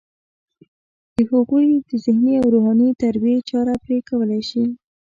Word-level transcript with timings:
د 1.15 1.17
هغوی 1.31 1.67
د 1.89 1.91
ذهني 2.05 2.33
او 2.41 2.47
روحاني 2.53 2.89
تربیې 3.01 3.37
چاره 3.49 3.75
پرې 3.83 3.97
کولی 4.09 4.41
شي. 4.49 4.63